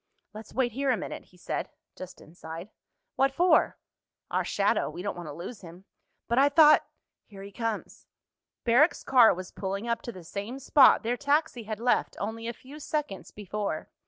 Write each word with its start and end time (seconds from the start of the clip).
"Let's 0.33 0.51
wait 0.51 0.71
here 0.71 0.89
a 0.89 0.97
minute," 0.97 1.25
he 1.25 1.37
said, 1.37 1.69
just 1.95 2.21
inside. 2.21 2.71
"What 3.17 3.31
for?" 3.31 3.77
"Our 4.31 4.43
shadow. 4.43 4.89
We 4.89 5.03
don't 5.03 5.15
want 5.15 5.27
to 5.29 5.31
lose 5.31 5.61
him." 5.61 5.85
"But 6.27 6.39
I 6.39 6.49
thought—!" 6.49 6.81
"Here 7.27 7.43
he 7.43 7.51
comes." 7.51 8.07
Barrack's 8.63 9.03
car 9.03 9.31
was 9.31 9.51
pulling 9.51 9.87
up 9.87 10.01
to 10.01 10.11
the 10.11 10.23
same 10.23 10.57
spot 10.57 11.03
their 11.03 11.17
taxi 11.17 11.65
had 11.65 11.79
left 11.79 12.17
only 12.19 12.47
a 12.47 12.53
few 12.53 12.79
seconds 12.79 13.29
before. 13.29 13.89